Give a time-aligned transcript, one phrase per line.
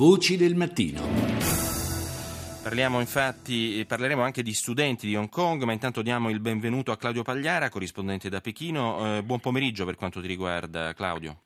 [0.00, 1.02] Voci del mattino.
[2.62, 6.96] Parliamo infatti, parleremo anche di studenti di Hong Kong, ma intanto diamo il benvenuto a
[6.96, 9.18] Claudio Pagliara, corrispondente da Pechino.
[9.18, 11.42] Eh, buon pomeriggio per quanto ti riguarda, Claudio.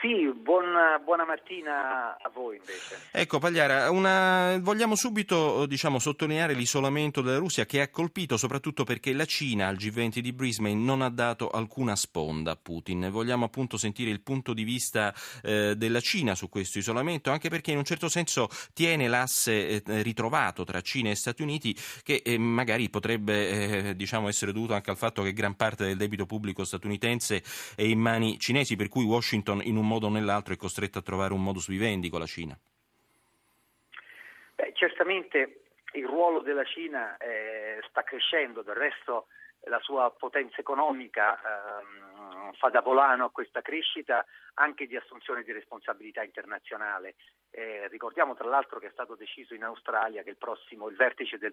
[0.00, 3.08] Sì, buona, buona mattina a voi invece.
[3.10, 4.58] Ecco Pagliara, una...
[4.60, 9.76] vogliamo subito diciamo, sottolineare l'isolamento della Russia che ha colpito soprattutto perché la Cina al
[9.76, 13.08] G20 di Brisbane non ha dato alcuna sponda a Putin.
[13.10, 17.72] Vogliamo appunto sentire il punto di vista eh, della Cina su questo isolamento, anche perché
[17.72, 22.38] in un certo senso tiene l'asse eh, ritrovato tra Cina e Stati Uniti che eh,
[22.38, 26.64] magari potrebbe eh, diciamo, essere dovuto anche al fatto che gran parte del debito pubblico
[26.64, 27.42] statunitense
[27.74, 31.02] è in mani cinesi, per cui Washington in un modo o nell'altro è costretta a
[31.02, 32.56] trovare un modus vivendi con la Cina?
[34.54, 35.62] Beh, certamente
[35.94, 39.26] il ruolo della Cina eh, sta crescendo, del resto
[39.64, 45.52] la sua potenza economica ehm, fa da volano a questa crescita anche di assunzione di
[45.52, 47.16] responsabilità internazionale.
[47.50, 51.36] Eh, ricordiamo tra l'altro che è stato deciso in Australia che il prossimo, il vertice
[51.36, 51.52] del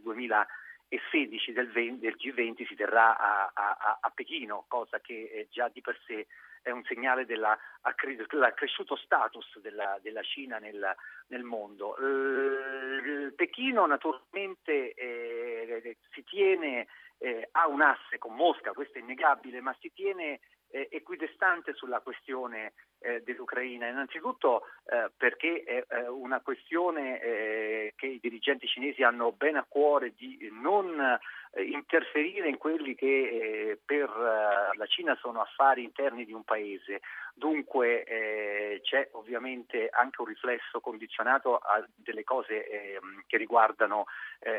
[0.90, 5.70] 2016 del, 20, del G20 si terrà a, a, a Pechino, cosa che eh, già
[5.70, 6.28] di per sé
[6.62, 10.96] è un segnale dell'accresciuto status della, della Cina nel,
[11.28, 11.96] nel mondo.
[11.98, 16.88] Eh, Pechino naturalmente eh, si tiene,
[17.20, 22.02] eh, ha un asse con Mosca, questo è innegabile, ma si tiene eh, equidistante sulla
[22.02, 22.74] questione
[23.08, 29.32] eh, dell'Ucraina, innanzitutto eh, perché è eh, una questione eh, che i dirigenti cinesi hanno
[29.32, 35.84] ben a cuore di non eh, interferire in quelli che per la Cina sono affari
[35.84, 37.02] interni di un paese.
[37.34, 44.06] Dunque c'è ovviamente anche un riflesso condizionato a delle cose ehm, che riguardano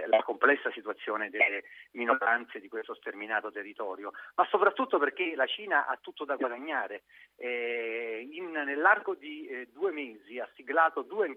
[0.06, 5.98] la complessa situazione delle minoranze di questo sterminato territorio, ma soprattutto perché la Cina ha
[6.00, 7.02] tutto da guadagnare.
[8.38, 11.34] In, nell'arco di eh, due mesi ha siglato due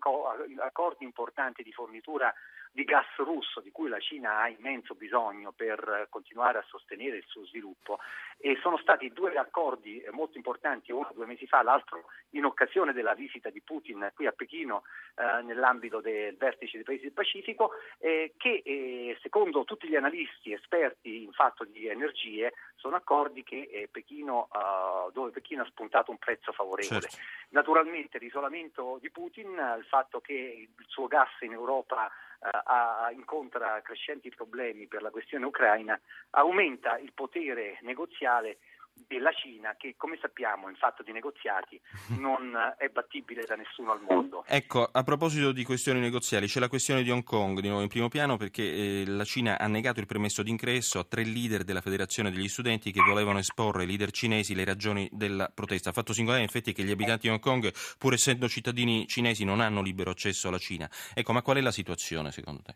[0.59, 2.33] accordi importanti di fornitura
[2.71, 7.25] di gas russo di cui la Cina ha immenso bisogno per continuare a sostenere il
[7.27, 7.99] suo sviluppo
[8.37, 13.13] e sono stati due accordi molto importanti, uno due mesi fa, l'altro in occasione della
[13.13, 14.83] visita di Putin qui a Pechino
[15.15, 20.53] eh, nell'ambito del vertice dei paesi del Pacifico eh, che eh, secondo tutti gli analisti
[20.53, 26.09] esperti in fatto di energie sono accordi che, eh, Pechino, uh, dove Pechino ha spuntato
[26.09, 27.01] un prezzo favorevole.
[27.01, 27.17] Certo.
[27.49, 32.11] Naturalmente l'isolamento di Putin, il fatto che il suo gas in Europa
[32.41, 35.99] uh, incontra crescenti problemi per la questione ucraina,
[36.31, 38.57] aumenta il potere negoziale
[38.93, 41.79] della Cina che come sappiamo in fatto di negoziati
[42.19, 44.43] non è battibile da nessuno al mondo.
[44.47, 47.89] Ecco, a proposito di questioni negoziali, c'è la questione di Hong Kong di nuovo in
[47.89, 51.81] primo piano perché eh, la Cina ha negato il permesso d'ingresso a tre leader della
[51.81, 55.91] Federazione degli Studenti che volevano esporre ai leader cinesi le ragioni della protesta.
[55.91, 59.59] Fatto singolare in effetti che gli abitanti di Hong Kong, pur essendo cittadini cinesi, non
[59.59, 60.89] hanno libero accesso alla Cina.
[61.13, 62.75] Ecco, ma qual è la situazione secondo te?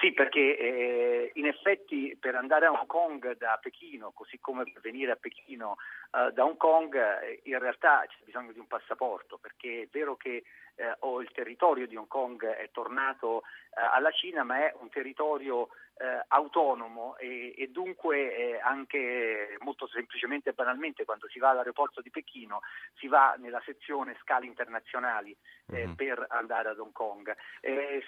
[0.00, 4.80] Sì, perché eh, in effetti per andare a Hong Kong da Pechino, così come per
[4.80, 5.76] venire a Pechino
[6.12, 10.14] eh, da Hong Kong, eh, in realtà c'è bisogno di un passaporto, perché è vero
[10.16, 10.44] che
[10.76, 15.68] eh, il territorio di Hong Kong è tornato eh, alla Cina, ma è un territorio
[16.28, 22.60] autonomo e, e dunque anche molto semplicemente e banalmente quando si va all'aeroporto di Pechino
[22.94, 25.36] si va nella sezione scali internazionali
[25.72, 25.94] mm-hmm.
[25.94, 27.34] per andare ad Hong Kong.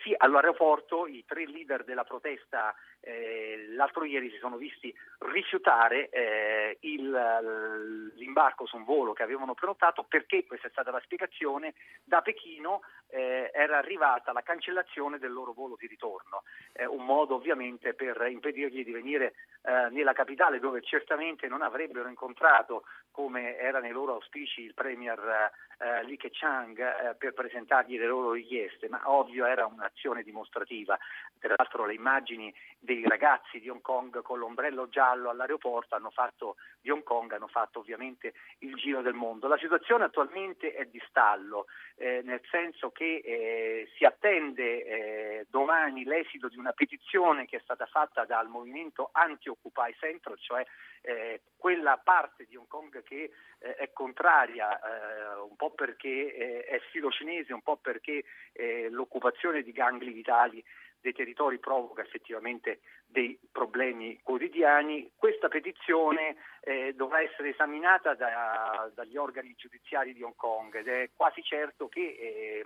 [0.04, 6.78] Sì, all'aeroporto i tre leader della protesta eh, l'altro ieri si sono visti rifiutare eh,
[6.80, 10.04] il, l'imbarco su un volo che avevano prenotato.
[10.04, 11.74] Perché, questa è stata la spiegazione,
[12.04, 12.82] da Pechino
[13.12, 16.44] era arrivata la cancellazione del loro volo di ritorno,
[16.90, 22.08] un modo ovviamente ovviamente per impedirgli di venire eh, nella capitale dove certamente non avrebbero
[22.08, 28.06] incontrato come era nei loro auspici il premier eh, Li Keqiang eh, per presentargli le
[28.06, 30.98] loro richieste, ma ovvio era un'azione dimostrativa.
[31.38, 36.56] Tra l'altro le immagini dei ragazzi di Hong Kong con l'ombrello giallo all'aeroporto hanno fatto,
[36.80, 39.46] di Hong Kong hanno fatto ovviamente il giro del mondo.
[39.46, 41.66] La situazione attualmente è di stallo,
[41.96, 47.60] eh, nel senso che eh, si attende eh, domani l'esito di una petizione che è
[47.60, 50.64] stata fatta dal movimento anti-Occupy Central, cioè
[51.02, 56.64] eh, quella parte di Hong Kong che eh, è contraria eh, un po' perché eh,
[56.64, 60.64] è filo cinese, un po' perché eh, l'occupazione di gangli vitali
[61.00, 65.10] dei territori provoca effettivamente dei problemi quotidiani.
[65.16, 71.10] Questa petizione eh, dovrà essere esaminata da, dagli organi giudiziari di Hong Kong ed è
[71.16, 72.62] quasi certo che eh,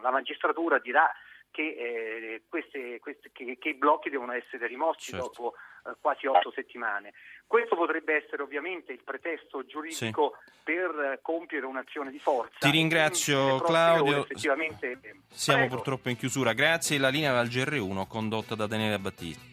[0.00, 1.10] la magistratura dirà
[1.52, 5.26] che, eh, queste, queste, che, che, i blocchi devono essere rimossi certo.
[5.26, 5.54] dopo
[5.86, 7.12] eh, quasi otto settimane.
[7.46, 10.52] Questo potrebbe essere ovviamente il pretesto giuridico sì.
[10.64, 12.56] per compiere un'azione di forza.
[12.58, 14.22] Ti ringrazio Claudio.
[14.22, 14.98] Effettivamente...
[15.28, 15.76] Siamo Prego.
[15.76, 16.54] purtroppo in chiusura.
[16.54, 16.98] Grazie.
[16.98, 19.50] La linea al GR1 condotta da Daniele Battista.